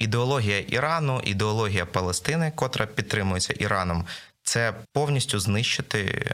[0.00, 4.04] ідеологія Ірану, ідеологія Палестини, котра підтримується Іраном,
[4.42, 6.32] це повністю знищити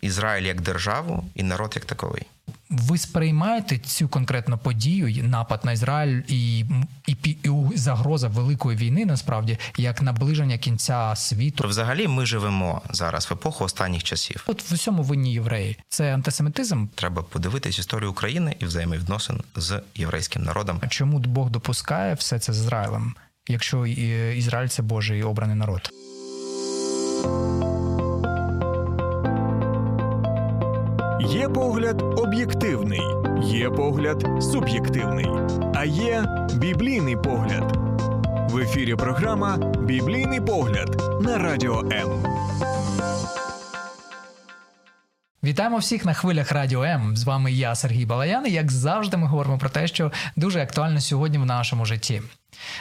[0.00, 2.26] Ізраїль як державу і народ як таковий.
[2.72, 6.64] Ви сприймаєте цю конкретну подію, напад на Ізраїль і
[7.06, 11.68] і, і загроза великої війни насправді як наближення кінця світу?
[11.68, 14.44] Взагалі, ми живемо зараз в епоху останніх часів.
[14.46, 15.76] От в усьому винні євреї.
[15.88, 16.86] Це антисемітизм.
[16.94, 20.78] Треба подивитись історію України і взаємовідносин з єврейським народом.
[20.82, 23.14] А чому Бог допускає все це з Ізраїлем,
[23.48, 25.90] якщо Ізраїль це Божий обраний народ?
[31.28, 33.00] Є погляд об'єктивний,
[33.42, 35.26] є погляд суб'єктивний,
[35.74, 37.76] а є біблійний погляд.
[38.50, 42.08] В ефірі програма Біблійний погляд на радіо М.
[45.44, 47.16] Вітаємо всіх на хвилях Радіо М.
[47.16, 48.46] З вами я, Сергій Балаян.
[48.46, 52.22] і Як завжди, ми говоримо про те, що дуже актуально сьогодні в нашому житті.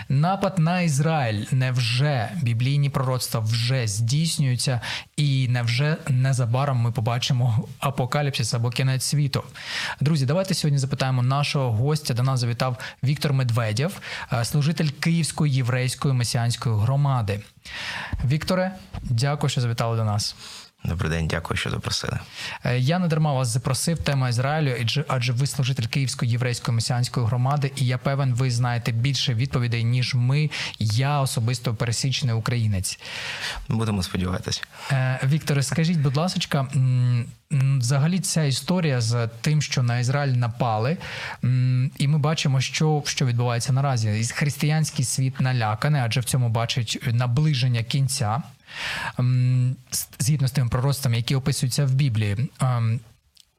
[0.09, 4.81] Напад на Ізраїль невже біблійні пророцтва вже здійснюються,
[5.17, 9.43] і невже незабаром ми побачимо апокаліпсис або кінець світу?
[9.99, 12.13] Друзі, давайте сьогодні запитаємо нашого гостя.
[12.13, 14.01] До нас завітав Віктор Медведєв,
[14.33, 17.39] е, служитель Київської єврейської месіанської громади.
[18.25, 18.71] Вікторе,
[19.03, 20.35] дякую, що завітали до нас.
[20.83, 22.19] Добрий день, дякую, що запросили.
[22.63, 24.75] Е, я не дарма вас запросив тема Ізраїлю,
[25.07, 30.15] адже ви служитель Київської єврейської месіанської громади, і я певен, ви знаєте більше відповідей ніж
[30.15, 30.49] ми.
[30.79, 32.99] Я особисто пересічний українець.
[33.69, 34.61] Будемо сподіватися.
[34.91, 36.67] Е, Вікторе, скажіть, будь ласка,
[37.51, 40.97] взагалі ця історія з тим, що на Ізраїль напали,
[41.97, 44.23] і ми бачимо, що що відбувається наразі.
[44.33, 48.41] Християнський світ наляканий, адже в цьому бачить наближення кінця.
[49.19, 49.75] Ем,
[50.19, 52.49] згідно з тим пророцтвом, які описуються в Біблії.
[52.59, 52.99] Ем,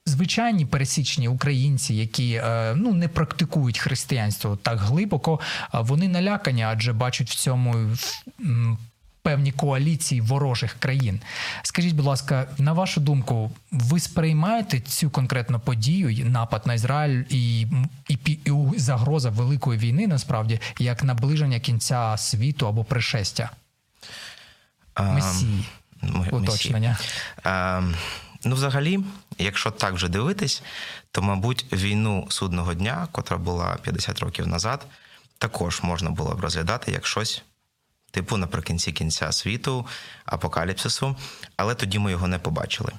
[0.07, 5.41] звичайні пересічні українці, які е, ну не практикують християнство так глибоко,
[5.73, 7.97] вони налякані, адже бачать в цьому
[9.23, 11.21] певні коаліції ворожих країн.
[11.63, 17.67] Скажіть, будь ласка, на вашу думку, ви сприймаєте цю конкретну подію, напад на Ізраїль і
[18.09, 23.51] і, і загроза великої війни насправді як наближення кінця світу або пришестя?
[25.01, 25.65] Месії.
[26.31, 26.99] Уточнення.
[28.45, 28.99] Ну, взагалі,
[29.39, 30.63] якщо так вже дивитись,
[31.11, 34.87] то, мабуть, війну судного дня, котра була 50 років назад,
[35.39, 37.43] також можна було б розглядати як щось.
[38.11, 39.87] Типу наприкінці кінця світу,
[40.25, 41.17] апокаліпсису,
[41.57, 42.93] але тоді ми його не побачили.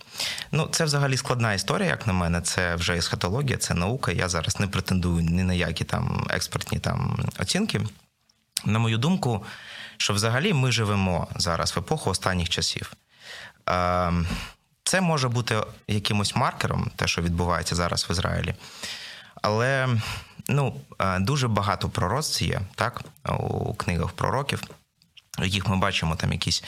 [0.52, 2.42] Ну, це взагалі складна історія, як на мене.
[2.42, 4.12] Це вже есхатологія, це наука.
[4.12, 7.82] Я зараз не претендую ні на які там експертні там оцінки.
[8.66, 9.46] На мою думку,
[9.98, 12.94] що взагалі ми живемо зараз в епоху останніх часів.
[13.66, 14.28] Ем,
[14.84, 18.56] це може бути якимось маркером, те, що відбувається зараз в Ізраїлі.
[19.42, 19.90] Але
[20.48, 23.02] ну, е, дуже багато пророцтв є так,
[23.40, 24.64] у книгах пророків
[25.40, 26.64] яких ми бачимо там якісь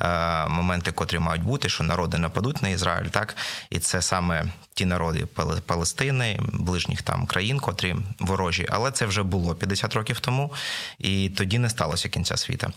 [0.00, 3.36] е, моменти, котрі мають бути, що народи нападуть на Ізраїль, так
[3.70, 4.44] і це саме
[4.74, 5.26] ті народи
[5.66, 10.52] Палестини, ближніх там країн, котрі ворожі, але це вже було 50 років тому,
[10.98, 12.70] і тоді не сталося кінця світа.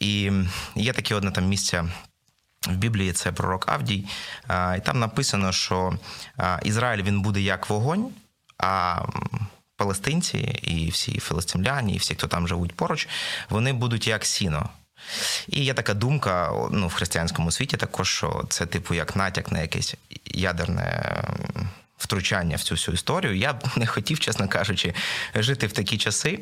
[0.00, 0.32] І
[0.74, 1.84] є таке одне там місце.
[2.68, 4.06] В Біблії це пророк Авдій,
[4.76, 5.98] і там написано, що
[6.62, 8.10] Ізраїль він буде як вогонь,
[8.58, 9.02] а
[9.76, 13.08] палестинці і всі філистимляні, і всі, хто там живуть поруч,
[13.48, 14.68] вони будуть як сіно.
[15.48, 19.60] І є така думка ну, в християнському світі, також що це, типу, як натяк на
[19.60, 21.13] якесь ядерне
[22.14, 23.36] втручання в цю всю історію.
[23.36, 24.94] Я б не хотів, чесно кажучи,
[25.34, 26.38] жити в такі часи.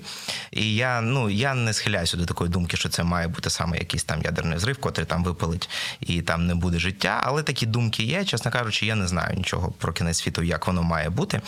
[0.50, 4.04] І я ну я не схиляюся до такої думки, що це має бути саме якийсь
[4.04, 7.20] там ядерний взрив, котрий там випалить і там не буде життя.
[7.24, 8.24] Але такі думки є.
[8.24, 11.40] Чесно кажучи, я не знаю нічого про кінець світу, як воно має бути.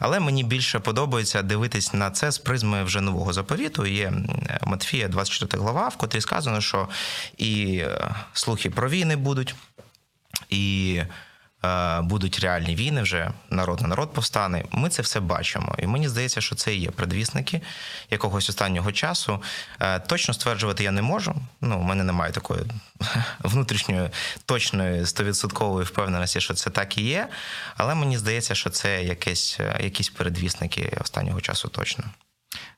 [0.00, 3.86] Але мені більше подобається дивитись на це з призми вже нового заповіту.
[3.86, 4.12] Є
[4.62, 6.88] Матфія, 24 глава, в котрій сказано, що
[7.36, 9.54] і е, слухи про війни будуть.
[10.50, 11.00] І
[12.02, 14.64] будуть реальні війни, вже народ на народ повстане.
[14.70, 17.60] Ми це все бачимо, і мені здається, що це є предвісники
[18.10, 19.42] якогось останнього часу.
[19.80, 21.34] Е, точно стверджувати я не можу.
[21.60, 22.60] Ну, у мене немає такої
[23.38, 24.10] внутрішньої
[24.46, 27.28] точної стовідсоткової впевненості, що це так і є.
[27.76, 32.04] Але мені здається, що це якесь, е, якісь передвісники останнього часу точно.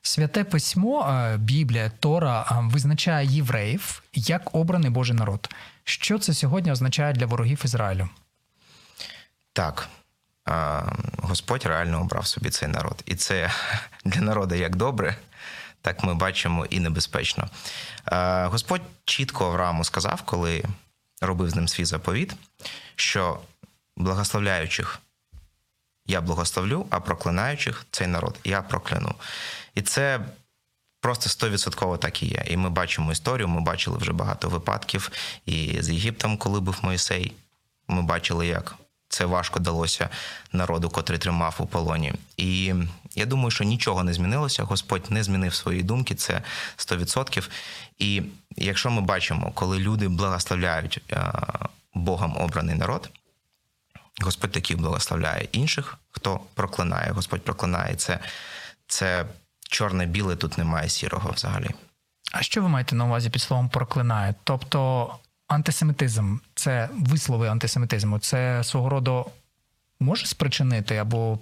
[0.01, 5.49] Святе письмо, Біблія, Тора визначає євреїв як обраний Божий народ.
[5.83, 8.09] Що це сьогодні означає для ворогів Ізраїлю?
[9.53, 9.89] Так.
[11.17, 13.03] Господь реально обрав собі цей народ.
[13.05, 13.51] І це
[14.05, 15.15] для народу як добре,
[15.81, 17.49] так ми бачимо і небезпечно.
[18.43, 20.63] Господь чітко Аврааму сказав, коли
[21.21, 22.33] робив з ним свій заповіт,
[22.95, 23.39] що
[23.97, 24.99] благословляючих
[26.05, 29.15] я благословлю, а проклинаючих цей народ я прокляну.
[29.75, 30.19] І це
[31.01, 32.43] Просто стовідсотково так і є.
[32.47, 33.47] І ми бачимо історію.
[33.47, 35.11] Ми бачили вже багато випадків.
[35.45, 37.33] І з Єгиптом, коли був Моїсей,
[37.87, 38.75] ми бачили, як
[39.11, 40.09] це важко далося
[40.51, 42.13] народу, котрий тримав у полоні.
[42.37, 42.73] І
[43.15, 44.63] я думаю, що нічого не змінилося.
[44.63, 46.41] Господь не змінив свої думки, це
[46.77, 47.49] 100%.
[47.97, 48.21] І
[48.55, 51.01] якщо ми бачимо, коли люди благословляють
[51.93, 53.09] Богом обраний народ.
[54.21, 57.11] Господь таких благословляє інших, хто проклинає.
[57.11, 58.19] Господь проклинає це.
[58.87, 59.25] Це
[59.69, 61.69] чорне-біле, тут немає сірого взагалі.
[62.31, 64.35] А що ви маєте на увазі під словом проклинає?
[64.43, 65.09] Тобто
[65.51, 69.25] антисемітизм, це вислови антисемітизму, це свого роду
[69.99, 71.39] може спричинити або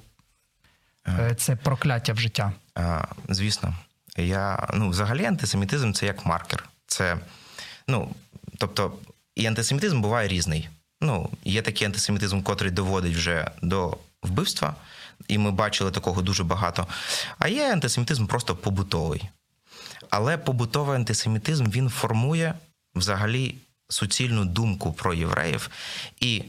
[1.08, 2.54] е, це прокляття в життя?
[2.76, 3.76] А, Звісно,
[4.18, 6.70] я ну, взагалі антисемітизм це як маркер.
[6.88, 7.18] Це,
[7.88, 8.16] ну,
[8.58, 8.94] тобто,
[9.36, 10.70] і антисемітизм буває різний.
[11.02, 14.76] Ну, є такий антисемітизм, котрий доводить вже до вбивства,
[15.28, 16.88] і ми бачили такого дуже багато.
[17.40, 19.30] А є антисемітизм просто побутовий.
[20.10, 22.54] Але побутовий антисемітизм він формує
[22.96, 23.56] взагалі
[23.90, 25.70] суцільну думку про євреїв.
[26.20, 26.44] І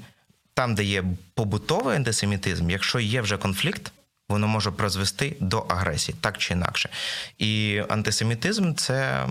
[0.54, 1.04] там, де є
[1.34, 3.92] побутовий антисемітизм, якщо є вже конфлікт,
[4.28, 6.88] воно може призвести до агресії, так чи інакше.
[7.38, 9.26] І антисемітизм це.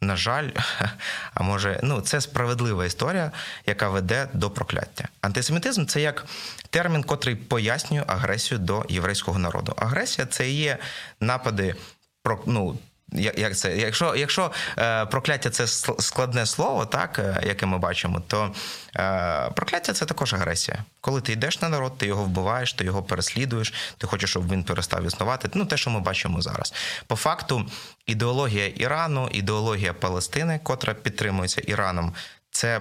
[0.00, 0.50] На жаль,
[1.34, 3.32] а може, ну це справедлива історія,
[3.66, 5.08] яка веде до прокляття.
[5.20, 6.26] Антисемітизм це як
[6.70, 9.74] термін, котрий пояснює агресію до єврейського народу.
[9.76, 10.78] Агресія це є
[11.20, 11.74] напади
[12.22, 12.78] про ну,
[13.14, 13.76] як це?
[13.76, 15.66] Якщо якщо е, прокляття це
[15.98, 18.54] складне слово, так е, яке ми бачимо, то
[18.96, 20.84] е, прокляття це також агресія.
[21.00, 24.64] Коли ти йдеш на народ, ти його вбиваєш, ти його переслідуєш, ти хочеш, щоб він
[24.64, 25.48] перестав існувати.
[25.54, 26.74] Ну те, що ми бачимо зараз.
[27.06, 27.70] По факту,
[28.06, 32.12] ідеологія Ірану, ідеологія Палестини, котра підтримується Іраном,
[32.50, 32.80] це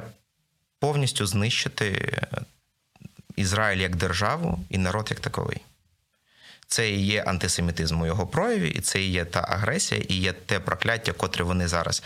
[0.79, 2.17] повністю знищити
[3.35, 5.61] Ізраїль як державу і народ як таковий.
[6.73, 10.33] Це і є антисемітизм у його прояві, і це і є та агресія, і є
[10.33, 12.03] те прокляття, котре вони зараз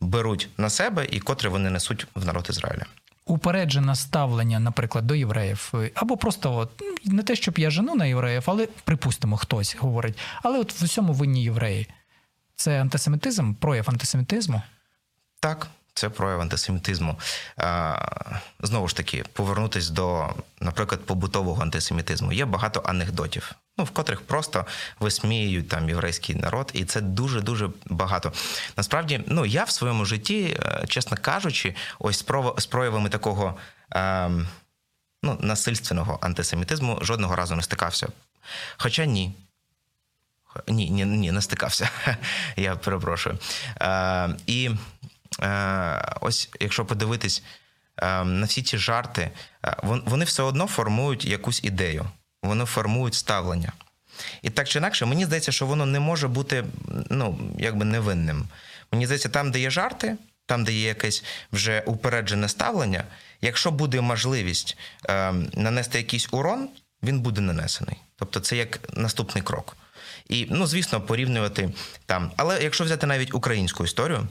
[0.00, 2.86] беруть на себе, і котре вони несуть в народ Ізраїля.
[3.24, 6.70] Упереджене ставлення, наприклад, до євреїв, або просто от,
[7.04, 10.18] ну, не те, щоб я жену на євреїв, але припустимо, хтось говорить.
[10.42, 11.86] Але от в усьому винні євреї.
[12.56, 14.62] Це антисемітизм, прояв антисемітизму?
[15.40, 15.66] Так,
[15.98, 17.18] це прояв антисемітизму.
[18.60, 20.28] Знову ж таки, повернутись до,
[20.60, 22.32] наприклад, побутового антисемітизму.
[22.32, 24.66] Є багато анекдотів ну в котрих просто
[25.00, 28.32] висміюють там єврейський народ, і це дуже дуже багато.
[28.76, 32.24] Насправді, ну я в своєму житті, е, чесно кажучи, ось
[32.58, 33.56] з проявами такого
[33.94, 34.30] е,
[35.22, 38.08] ну, насильственного антисемітизму жодного разу не стикався.
[38.76, 39.32] Хоча ні.
[40.68, 41.90] Ні, ні, ні, не стикався.
[42.56, 43.38] Я перепрошую.
[43.80, 44.70] Е, І
[46.20, 47.42] ось, якщо подивитись
[47.96, 49.30] е, на всі ці жарти,
[49.66, 52.06] е, вони все одно формують якусь ідею
[52.42, 53.72] воно формують ставлення.
[54.42, 56.64] І так чи інакше, мені здається, що воно не може бути
[57.10, 58.48] ну, якби невинним.
[58.92, 63.04] Мені здається, там, де є жарти, там, де є якесь вже упереджене ставлення,
[63.40, 64.76] якщо буде можливість
[65.08, 66.68] е, нанести якийсь урон,
[67.02, 67.96] він буде нанесений.
[68.16, 69.76] Тобто це як наступний крок.
[70.28, 71.70] І, ну, звісно, порівнювати
[72.06, 72.30] там.
[72.36, 74.28] Але якщо взяти навіть українську історію,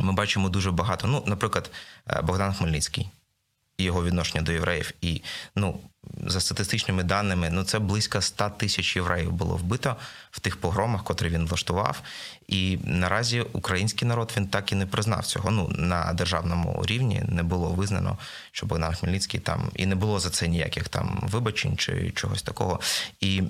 [0.00, 1.06] ми бачимо дуже багато.
[1.06, 1.70] Ну, наприклад,
[2.10, 3.08] е, Богдан Хмельницький
[3.78, 4.92] і його відношення до євреїв.
[5.00, 5.22] І
[5.56, 5.80] ну,
[6.26, 9.96] за статистичними даними, ну це близько 100 тисяч євреїв було вбито
[10.30, 12.02] в тих погромах, котрі він влаштував.
[12.48, 15.50] І наразі український народ він так і не признав цього.
[15.50, 18.18] Ну на державному рівні не було визнано,
[18.52, 22.80] що Богдан Хмельницький там і не було за це ніяких там вибачень чи чогось такого.
[23.20, 23.42] І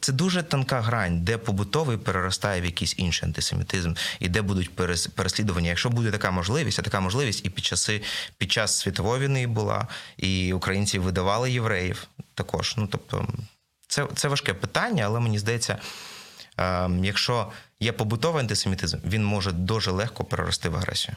[0.00, 4.76] це дуже тонка грань, де побутовий переростає в якийсь інший антисемітизм, і де будуть
[5.14, 5.68] переслідування.
[5.68, 8.02] Якщо буде така можливість, а така можливість і під часи
[8.38, 11.73] під час світової війни була, і українці видавали євреїв
[12.34, 12.74] також.
[12.76, 13.28] Ну тобто,
[13.86, 15.78] це, це важке питання, але мені здається.
[16.56, 21.16] Ем, якщо є побутовий антисемітизм, він може дуже легко перерости в агресію.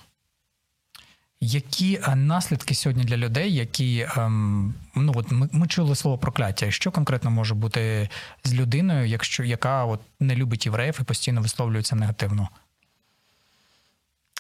[1.42, 6.72] Які е, наслідки сьогодні для людей, які ем, ну от ми, ми чули слово прокляття?
[6.72, 8.10] Що конкретно може бути
[8.44, 12.50] з людиною, якщо яка от не любить євреїв і постійно висловлюється негативно?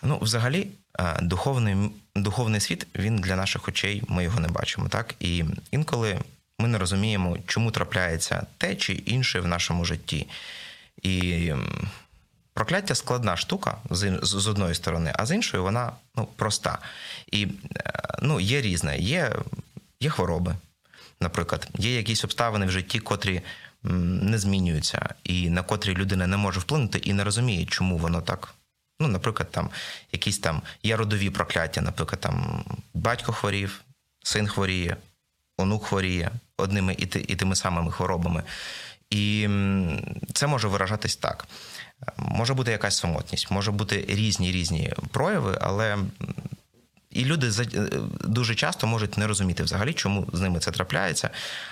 [0.04, 0.70] Ну, взагалі, е,
[1.22, 1.76] духовний
[2.16, 4.88] духовний світ він для наших очей, ми його не бачимо.
[4.90, 6.20] Так і інколи
[6.60, 10.28] ми не розуміємо, чому трапляється те чи інше в нашому житті.
[11.02, 11.54] І
[12.58, 16.80] Прокляття складна штука з з одної сторони, а з іншої вона ну, проста.
[17.32, 18.98] І е, ну, є різне.
[18.98, 19.36] Є
[20.00, 20.56] є хвороби,
[21.22, 23.42] наприклад, є якісь обставини в житті, котрі
[23.84, 28.54] не змінюються, і на котрі людина не може вплинути і не розуміє, чому воно так.
[29.00, 29.70] Ну, наприклад, там
[30.12, 32.64] якісь там є родові прокляття, наприклад, там
[32.94, 33.82] батько хворів,
[34.24, 34.98] син хворіє,
[35.58, 36.96] онук хворіє одними
[37.28, 38.44] і тими самими хворобами.
[39.10, 39.50] І
[40.34, 41.48] це може виражатись так.
[42.18, 45.98] Може бути якась самотність, може бути різні різні прояви, але
[47.12, 47.90] і люди е,
[48.24, 51.30] дуже часто можуть не розуміти взагалі, чому з ними це трапляється.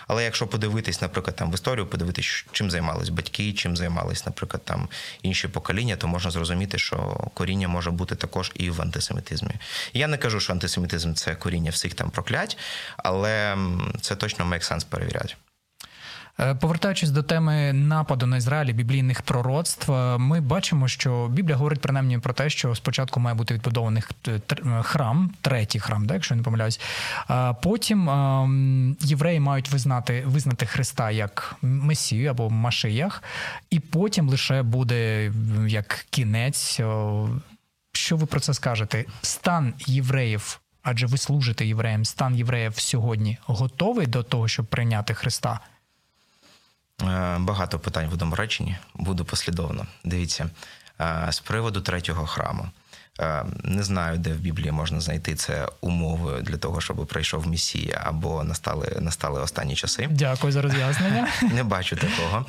[0.08, 4.90] Але якщо подивитись, наприклад, там в історію, подивитись, чим займались батьки, чим займались, наприклад, там
[5.22, 9.52] інші покоління, то можна зрозуміти, що коріння може бути також і в антисемітизмі.
[9.94, 12.58] Я не кажу, що антисемітизм це коріння всіх там проклять,
[12.98, 13.58] але
[14.02, 15.36] це точно make sense перевіряти.
[16.40, 21.82] Е, повертаючись до теми нападу на Ізраїль, біблійних пророцтв, е, ми бачимо, що Біблія говорить
[21.82, 24.40] принаймні про те, що спочатку має бути відбудований е,
[24.82, 26.80] храм, третій храм, так, якщо не помиляюсь.
[27.62, 28.10] Потім
[29.00, 33.24] євреї мають визнати визнати Христа як Месію або Машиях,
[33.70, 35.32] і потім лише буде
[35.68, 36.82] як кінець.
[37.94, 39.06] Що ви про це скажете?
[39.22, 45.60] Стан євреїв, адже ви служите євреям, стан євреїв сьогодні готовий до того, щоб прийняти Христа?
[47.04, 48.78] Е, багато питань в одному реченні.
[48.94, 49.86] Буду послідовно.
[50.04, 50.50] Дивіться,
[51.02, 52.70] е, з приводу третього храму.
[53.20, 58.02] Е, не знаю, де в Біблії можна знайти це умовою для того, щоб прийшов Месія
[58.06, 60.08] або настали настали останні часи.
[60.12, 61.28] Дякую за роз'яснення.
[61.42, 62.46] Не бачу такого.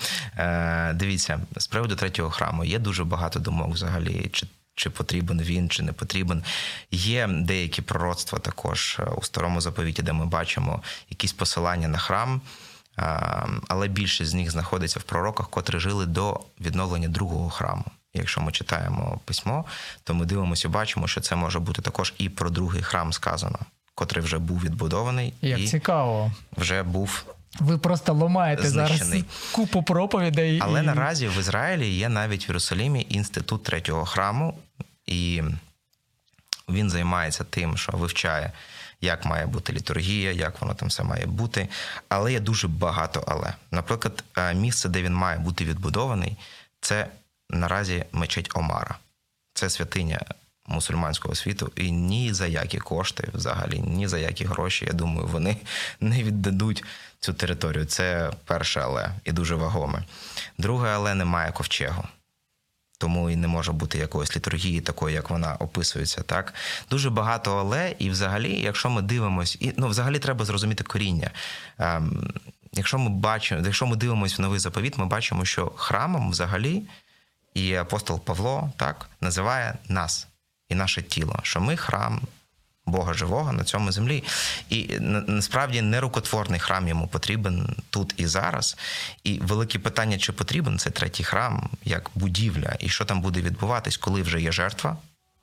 [0.95, 4.31] Дивіться, з приводу третього храму є дуже багато думок взагалі.
[4.33, 6.45] Чи чи потрібен він, чи не потрібен.
[6.91, 12.41] Є деякі пророцтва також у старому заповіті, де ми бачимо якісь посилання на храм
[13.69, 17.85] але більшість з них знаходиться в пророках, котрі жили до відновлення другого храму.
[18.15, 19.65] Якщо ми читаємо письмо,
[20.05, 23.59] то ми дивимося, і бачимо, що це може бути також і про другий храм сказано,
[23.95, 27.25] котрий вже був відбудований, як і цікаво, вже був.
[27.61, 29.21] Ви просто ломаєте знищений.
[29.21, 30.61] зараз купу проповідей.
[30.63, 30.87] Але і...
[30.87, 34.59] наразі в Ізраїлі є навіть в Єрусалімі інститут третього храму,
[35.07, 35.43] і
[36.69, 38.53] він займається тим, що вивчає
[39.01, 41.69] як має бути літургія, як воно там все має бути.
[42.09, 43.25] Але є дуже багато.
[43.27, 46.37] Але, наприклад, е, місце, де він має бути відбудований,
[46.81, 47.07] це
[47.51, 48.99] наразі мечеть Омара.
[49.55, 50.21] Це святиня
[50.67, 55.57] мусульманського світу, і ні за які кошти, взагалі, ні за які гроші, я думаю, вони
[56.01, 56.85] не віддадуть
[57.21, 57.85] цю територію.
[57.85, 60.05] Це перше але і дуже вагоме.
[60.59, 62.05] Друге, але немає ковчегу
[62.99, 66.23] тому і не може бути якоїсь літургії, такої, як вона описується.
[66.23, 66.55] Так
[66.91, 71.31] дуже багато але, і взагалі, якщо ми дивимося, і ну взагалі треба зрозуміти коріння.
[71.79, 72.31] Ем,
[72.73, 76.83] Якщо ми бачимо, якщо ми дивимося в новий заповіт, ми бачимо, що храмом взагалі
[77.55, 80.29] і апостол Павло так називає нас
[80.69, 82.21] і наше тіло, що ми храм
[82.87, 84.25] Бога живого на цьому землі.
[84.69, 88.77] І насправді нерукотворний храм йому потрібен тут і зараз.
[89.25, 93.97] І велике питання, чи потрібен цей третій храм як будівля, і що там буде відбуватись,
[93.97, 94.97] коли вже є жертва.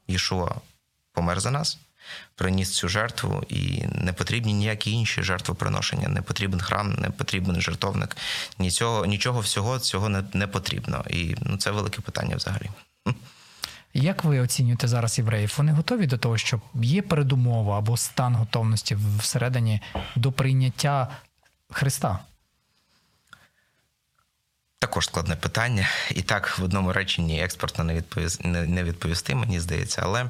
[0.07, 0.51] Ішуа
[1.13, 1.77] помер за нас,
[2.35, 6.07] приніс цю жертву, і не потрібні ніякі інші жертвоприношення.
[6.07, 8.17] Не потрібен храм, не потрібен жертовник.
[8.59, 11.05] Нічого, нічого всього цього не, не потрібно.
[11.09, 12.69] І ну, це велике питання взагалі.
[13.93, 15.53] Як ви оцінюєте зараз євреїв?
[15.57, 19.81] Вони готові до того, що є передумова або стан готовності всередині
[20.15, 21.07] до прийняття
[21.71, 22.19] Христа?
[24.79, 25.89] Також складне питання.
[26.11, 30.29] І так в одному реченні експортно не відповісти, не відповісти, мені здається, але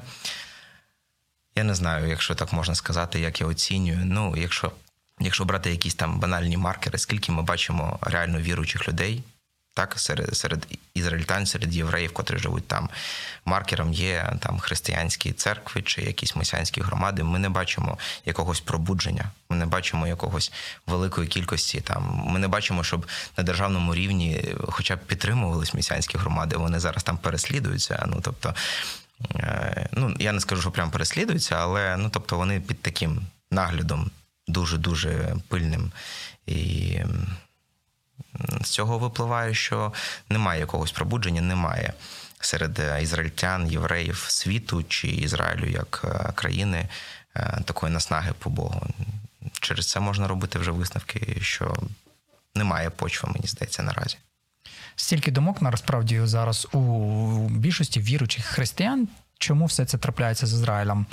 [1.56, 4.00] я не знаю, якщо так можна сказати, як я оцінюю.
[4.04, 4.72] Ну, якщо
[5.20, 9.22] якщо брати якісь там банальні маркери, скільки ми бачимо реально віруючих людей,
[9.74, 12.88] так, серед серед ізраїльтян, серед євреїв, котрі живуть там.
[13.44, 17.22] Маркером є там християнські церкви чи якісь месіанські громади.
[17.22, 20.52] Ми не бачимо якогось пробудження, ми не бачимо якогось
[20.86, 21.80] великої кількості.
[21.80, 27.02] Там ми не бачимо, щоб на державному рівні, хоча б підтримувались месіанські громади, вони зараз
[27.02, 28.04] там переслідуються.
[28.06, 28.54] Ну тобто,
[29.34, 34.10] е, ну я не скажу, що прям переслідуються, але ну тобто вони під таким наглядом
[34.48, 35.92] дуже дуже пильним
[36.46, 36.98] і.
[38.60, 39.92] З цього випливає, що
[40.28, 41.92] немає якогось пробудження, немає
[42.40, 46.88] серед е, ізраїльтян, євреїв світу чи Ізраїлю як е, країни
[47.36, 48.86] е, такої наснаги по Богу.
[49.60, 51.74] Через це можна робити вже висновки, що
[52.54, 54.16] немає почви, мені здається, наразі.
[54.96, 59.08] Стільки думок насправді зараз у більшості віруючих християн.
[59.38, 61.06] Чому все це трапляється з Ізраїлем?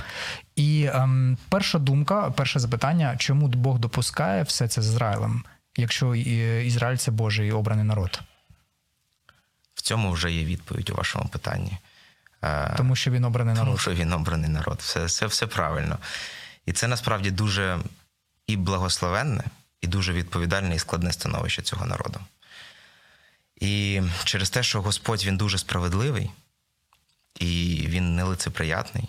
[0.55, 5.43] І ем, перша думка, перше запитання, чому Бог допускає все це з Ізраїлем?
[5.75, 8.19] Якщо Ізраїль це Божий обраний народ?
[9.75, 11.77] В цьому вже є відповідь у вашому питанні.
[12.77, 13.67] Тому що він обраний народ.
[13.67, 14.79] Тому що він обраний народ.
[14.79, 15.97] Все, все, все правильно.
[16.65, 17.79] І це насправді дуже
[18.47, 19.43] і благословенне,
[19.81, 22.19] і дуже відповідальне і складне становище цього народу.
[23.55, 26.31] І через те, що Господь він дуже справедливий
[27.39, 29.03] і він нелицеприятний,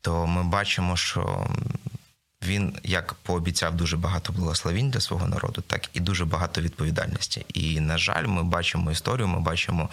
[0.00, 1.46] то ми бачимо, що
[2.44, 7.46] він як пообіцяв дуже багато благословінь для свого народу, так і дуже багато відповідальності.
[7.54, 9.90] І, на жаль, ми бачимо історію, ми бачимо,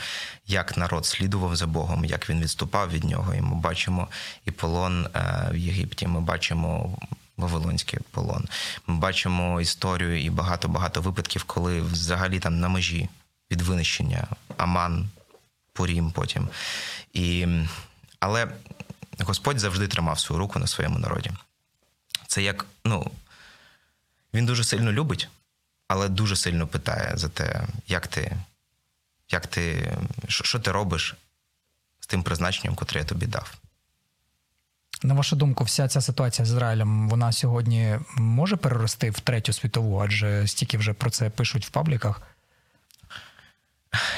[0.48, 3.36] як народ слідував за Богом, як він відступав від нього.
[3.36, 4.08] І ми бачимо
[4.46, 6.08] і полон е, в Єгипті.
[6.08, 6.98] Ми бачимо.
[7.38, 8.48] Вавилонський полон.
[8.88, 13.10] Ми бачимо історію і багато-багато випадків, коли взагалі там на межі
[13.52, 14.28] від винищення
[14.58, 15.10] Аман,
[15.74, 16.50] Порім потім.
[17.14, 17.48] І...
[18.20, 18.48] Але
[19.20, 21.32] Господь завжди тримав свою руку на своєму народі.
[22.32, 23.12] Це як, ну,
[24.34, 25.30] він дуже сильно любить,
[25.88, 28.38] але дуже сильно питає за те, як ти,
[29.30, 29.94] як ти,
[30.28, 31.16] що, ти робиш
[32.00, 33.54] з тим призначенням, котре я тобі дав.
[35.04, 40.00] На вашу думку, вся ця ситуація з Ізраїлем вона сьогодні може перерости в третю світову,
[40.00, 42.22] адже стільки вже про це пишуть в пабліках.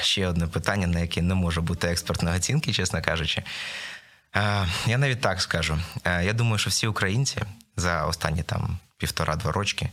[0.00, 3.42] Ще одне питання, на яке не може бути експертної оцінки, чесно кажучи.
[4.36, 5.78] Е, я навіть так скажу.
[6.04, 7.42] Е, я думаю, що всі українці
[7.76, 9.88] за останні там півтора-два рочки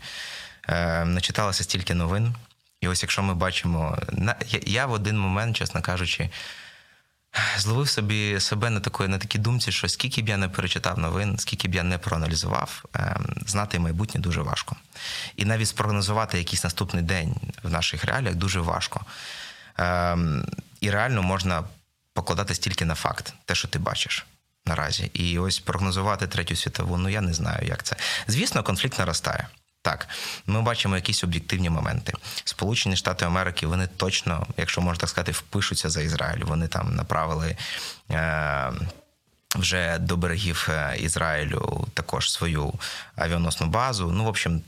[0.70, 2.36] е, начиталися стільки новин.
[2.82, 3.98] І ось якщо ми бачимо,
[4.62, 6.30] я в один момент, чесно кажучи,
[7.58, 11.40] зловив собі себе на такої на такій думці, що скільки б я не перечитав новин,
[11.40, 12.84] скільки б я не проаналізував,
[13.46, 14.76] знати майбутнє дуже важко.
[15.36, 19.06] І навіть спрогнозувати якийсь наступний день в наших реаліях дуже важко.
[20.82, 21.64] І реально можна
[22.14, 24.26] покладатись тільки на факт, те, що ти бачиш
[24.66, 25.12] наразі.
[25.14, 27.96] І ось прогнозувати третю світову, ну я не знаю, як це.
[28.28, 29.48] Звісно, конфлікт наростає.
[29.84, 30.08] Так,
[30.46, 32.14] ми бачимо якісь об'єктивні моменти.
[32.44, 36.44] Сполучені Штати Америки, вони точно, якщо можна так сказати, впишуться за Ізраїль.
[36.44, 37.58] Вони там направили
[38.12, 38.72] е,
[39.56, 42.74] вже до берегів е, Ізраїлю також свою
[43.16, 44.12] авіаносну базу.
[44.12, 44.62] Ну, в общем,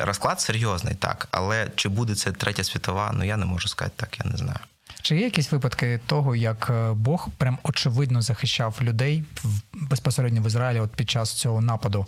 [0.00, 1.28] розклад серйозний, так.
[1.30, 3.10] Але чи буде це третя світова?
[3.14, 4.60] Ну я не можу сказати так, я не знаю.
[5.02, 9.24] Чи є якісь випадки того, як е, Бог прям очевидно захищав людей
[9.72, 12.06] безпосередньо в Ізраїлі от під час цього нападу?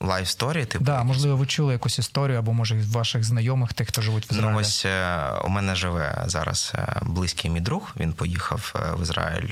[0.00, 0.84] Life story, типу?
[0.84, 4.52] Да, можливо, ви чули якусь історію, або може ваших знайомих, тих, хто живуть в Ізраїлі?
[4.52, 7.92] Ну, ось е, у мене живе зараз е, близький мій друг.
[8.00, 9.50] Він поїхав в Ізраїль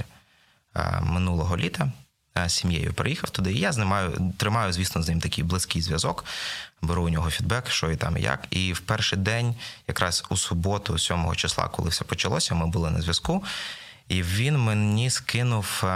[1.02, 1.92] минулого літа.
[2.37, 6.25] З сім'єю приїхав туди, і я знімаю, тримаю, звісно, з ним такий близький зв'язок
[6.82, 8.47] беру у нього фідбек, що і там і як.
[8.50, 9.54] І в перший день,
[9.88, 13.45] якраз у суботу, 7 числа, коли все почалося, ми були на зв'язку.
[14.08, 15.86] І він мені скинув е,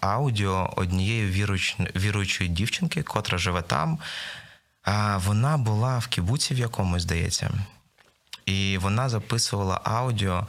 [0.00, 1.50] аудіо однієї
[1.96, 3.98] віруючої дівчинки, котра живе там.
[5.16, 7.50] Вона була в кібуці в якомусь, здається,
[8.46, 10.46] і вона записувала аудіо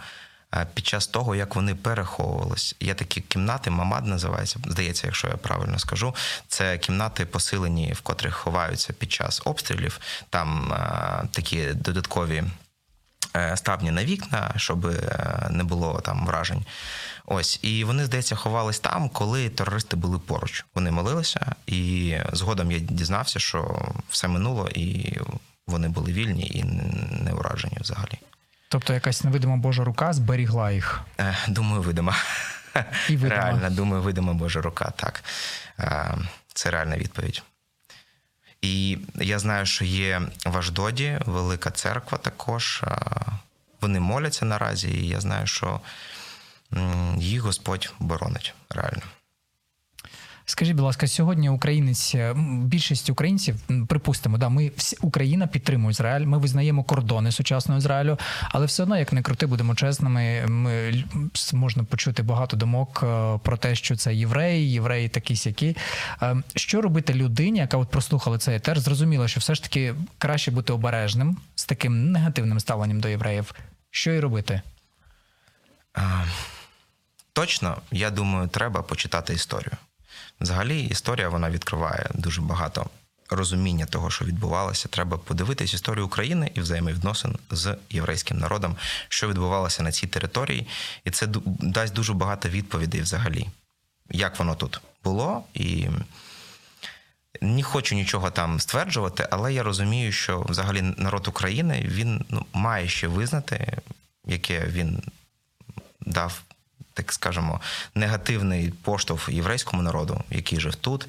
[0.73, 2.75] під час того, як вони переховувались.
[2.79, 6.15] Є такі кімнати, мамад називається, здається, якщо я правильно скажу.
[6.47, 9.99] Це кімнати посилені, в котрих ховаються під час обстрілів.
[10.29, 10.73] Там
[11.31, 12.43] такі додаткові
[13.35, 16.65] е, ставні на вікна, щоб е, не було там вражень.
[17.25, 20.65] Ось, і вони, здається, ховались там, коли терористи були поруч.
[20.75, 25.17] Вони молилися, і згодом я дізнався, що все минуло, і
[25.67, 26.63] вони були вільні і
[27.23, 28.19] не уражені взагалі.
[28.73, 31.01] Тобто якась невидима Божа рука зберігла їх?
[31.19, 32.15] Е, думаю, видима.
[33.09, 33.41] І видима.
[33.41, 35.23] Реально, думаю, видима Божа рука, так.
[35.79, 36.17] Е,
[36.53, 37.43] це реальна відповідь.
[38.61, 42.83] І я знаю, що є в Аждоді велика церква також.
[42.83, 42.97] Е,
[43.81, 45.79] вони моляться наразі, і я знаю, що
[47.17, 49.01] їх Господь боронить реально.
[50.45, 53.55] Скажіть, будь ласка, сьогодні українець, е, більшість українців,
[53.87, 56.25] припустимо, да, ми всі Україна підтримує Ізраїль.
[56.25, 58.17] Ми визнаємо кордони сучасного Ізраїлю,
[58.49, 60.45] але все одно, як не крути, будемо чесними.
[60.47, 61.03] Ми
[61.53, 65.77] можна почути багато думок е, про те, що це євреї, євреї такі сякі.
[66.21, 70.51] Е, що робити людині, яка от прослухала цей етер, зрозуміла, що все ж таки краще
[70.51, 73.53] бути обережним з таким негативним ставленням до євреїв.
[73.91, 74.61] Що і робити?
[77.33, 79.71] Точно, я думаю, треба почитати історію.
[80.43, 82.89] Взагалі, історія вона відкриває дуже багато
[83.29, 84.87] розуміння того, що відбувалося.
[84.87, 88.75] Треба подивитись історію України і взаємовідносин з єврейським народом,
[89.09, 90.67] що відбувалося на цій території,
[91.05, 93.47] і це дасть дуже багато відповідей взагалі,
[94.09, 95.43] як воно тут було.
[95.53, 95.87] І
[97.41, 102.87] не хочу нічого там стверджувати, але я розумію, що взагалі народ України він ну, має
[102.87, 103.77] ще визнати,
[104.25, 105.03] яке він
[106.01, 106.41] дав
[106.93, 107.61] так скажемо,
[107.95, 111.07] негативний поштовх єврейському народу, який жив тут,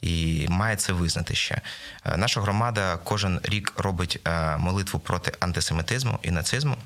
[0.00, 1.60] і має це визнати ще.
[2.04, 6.76] Е, наша громада кожен рік робить е, молитву проти антисемітизму і нацизму.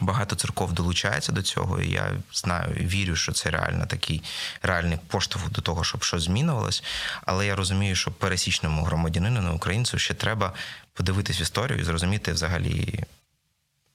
[0.00, 4.22] Багато церков долучається до цього, і я знаю, вірю, що це реально такий
[4.62, 6.82] реальний поштовх до того, щоб щось змінювалось.
[7.26, 10.52] Але я розумію, що пересічному громадянину на українцю ще треба
[10.92, 13.04] подивитись в історію і зрозуміти взагалі,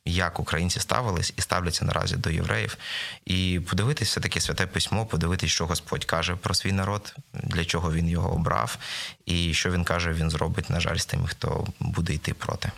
[0.06, 2.78] як українці ставились і ставляться наразі до євреїв,
[3.26, 7.94] і подивитись все таки святе письмо, подивитись, що Господь каже про свій народ, для чого
[7.94, 8.78] він його обрав,
[9.26, 12.72] і що він каже, він зробить, на жаль, з тими, хто буде йти проти.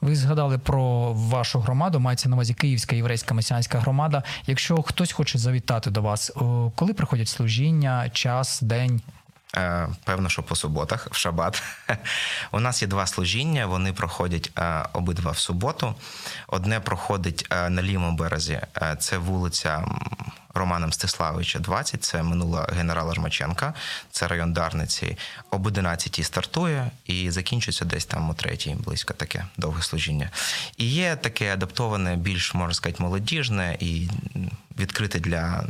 [0.00, 4.22] Ви згадали про вашу громаду, мається на увазі Київська єврейська месіанська громада.
[4.46, 6.32] Якщо хтось хоче завітати до вас,
[6.74, 9.00] коли приходять служіння, час, день?
[9.56, 11.62] Е, Певно, що по суботах, в шабат.
[12.52, 13.66] У нас є два служіння.
[13.66, 15.94] Вони проходять е, обидва в суботу.
[16.46, 18.60] Одне проходить е, на лівому березі.
[18.98, 19.84] Це вулиця
[20.54, 22.04] Романа Мстиславовича, 20.
[22.04, 23.74] Це минула генерала Жмаченка,
[24.10, 25.18] це район Дарниці.
[25.50, 30.30] Об 11 стартує і закінчується десь там о 3 близько таке довге служіння.
[30.76, 34.08] І є таке адаптоване, більш можна сказати, молодіжне і
[34.78, 35.64] відкрите для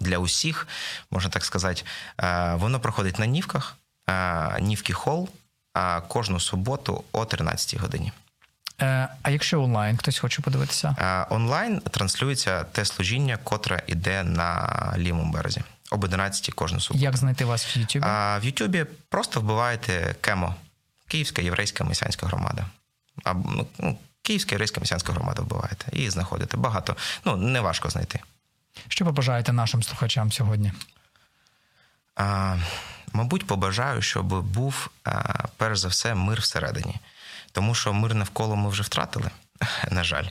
[0.00, 0.68] для усіх,
[1.10, 1.82] можна так сказати.
[2.20, 3.76] Е, Воно проходить на Нівках,
[4.08, 5.28] е, Нівки Хол,
[6.08, 8.12] кожну суботу о 13-й годині.
[8.80, 11.26] Е, А якщо онлайн хтось хоче подивитися?
[11.30, 15.62] Онлайн транслюється те служіння, котре йде на лівому березі.
[15.90, 17.04] Об 11 кожну суботу.
[17.04, 18.04] Як знайти вас в Ютубі?
[18.08, 20.54] А в Ютубі просто вбиваєте КЕМО,
[21.08, 22.66] Київська єврейська месіанська громада.
[23.24, 26.96] Або ну, ну, Київська єврейська месіанська громада вбиваєте і знаходите багато.
[27.24, 28.20] Ну, не важко знайти.
[28.88, 30.72] Що побажаєте нашим слухачам сьогодні?
[32.16, 32.56] А,
[33.12, 34.90] мабуть, побажаю, щоб був
[35.56, 36.94] перш за все мир всередині,
[37.52, 39.30] тому що мир навколо ми вже втратили,
[39.90, 40.26] на жаль.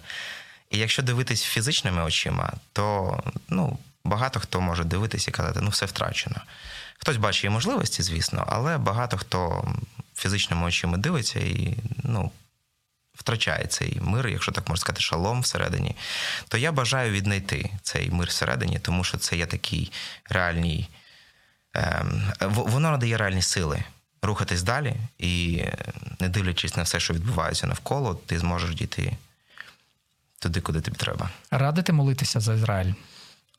[0.69, 5.85] І якщо дивитись фізичними очима, то ну, багато хто може дивитися і казати, ну все
[5.85, 6.35] втрачено.
[6.97, 9.67] Хтось бачить і можливості, звісно, але багато хто
[10.15, 12.31] фізичними очима дивиться і ну,
[13.19, 15.95] втрачає цей мир, якщо так можна сказати, шалом всередині,
[16.47, 19.91] то я бажаю віднайти цей мир всередині, тому що це є такий
[20.29, 20.89] реальний.
[21.73, 23.83] Ем, воно надає реальні сили
[24.21, 25.63] рухатись далі, і
[26.19, 29.17] не дивлячись на все, що відбувається навколо, ти зможеш дійти
[30.39, 31.29] туди, куди тобі треба.
[31.51, 32.93] Радите молитися за Ізраїль?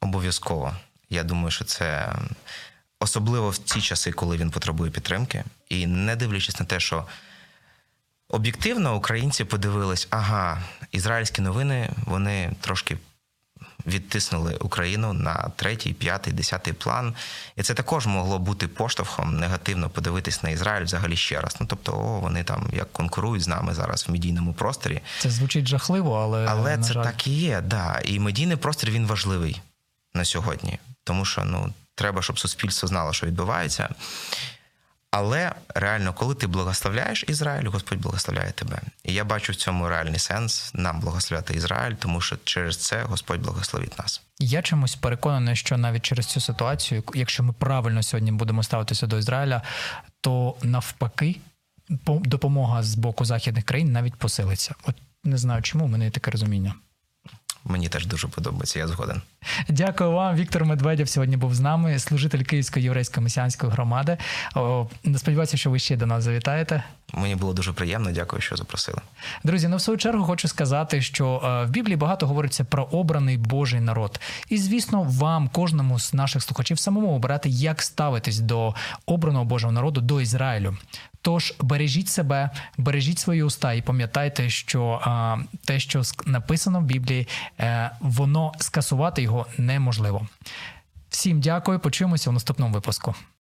[0.01, 0.77] Обов'язково.
[1.11, 2.15] Я думаю, що це
[3.01, 7.07] особливо в ті часи, коли він потребує підтримки, і не дивлячись на те, що
[8.31, 10.63] об'єктивно українці подивились, ага,
[10.93, 12.97] ізраїльські новини вони трошки
[13.87, 17.15] відтиснули Україну на третій, п'ятий, десятий план.
[17.57, 21.57] І це також могло бути поштовхом негативно подивитись на Ізраїль взагалі ще раз.
[21.61, 25.01] Ну тобто, о, вони там як конкурують з нами зараз в медійному просторі.
[25.19, 27.05] Це звучить жахливо, але Але на це жаль.
[27.05, 28.01] так і є, да.
[28.05, 29.61] І медійний простір він важливий
[30.15, 33.89] на сьогодні, тому що ну треба, щоб суспільство знало, що відбувається.
[35.11, 38.81] Але реально, коли ти благословляєш Ізраїль, Господь благословляє тебе.
[39.05, 43.41] І я бачу в цьому реальний сенс нам благословляти Ізраїль, тому що через це Господь
[43.41, 44.23] благословить нас.
[44.39, 49.19] Я чомусь переконаний, що навіть через цю ситуацію, якщо ми правильно сьогодні будемо ставитися до
[49.19, 49.63] Ізраїля,
[50.21, 51.37] то навпаки
[52.05, 54.75] по- допомога з боку західних країн навіть посилиться.
[54.87, 54.95] От
[55.25, 56.75] не знаю, чому у мене є таке розуміння.
[57.65, 59.23] Мені теж дуже подобається, я згоден.
[59.69, 60.37] Дякую вам.
[60.37, 64.17] Віктор Медведєв сьогодні був з нами, служитель Київської єврейської месіанської громади.
[64.55, 66.83] О, сподіваюся, що ви ще до нас завітаєте.
[67.13, 68.99] Мені було дуже приємно, дякую, що запросили.
[69.45, 73.39] Друзі, ну в свою чергу хочу сказати, що е, в Біблії багато говориться про обраний
[73.39, 74.21] Божий народ.
[74.49, 78.75] І звісно, вам, кожному з наших слухачів, самому обирати, як ставитись до
[79.07, 80.77] обраного Божого народу, до Ізраїлю.
[81.23, 87.29] Тож бережіть себе, бережіть свої уста і пам'ятайте, що а, те, що написано в Біблії,
[87.61, 90.27] е, воно скасувати його неможливо.
[91.11, 91.79] Всім дякую.
[91.79, 93.15] Почуємося в наступному випуску.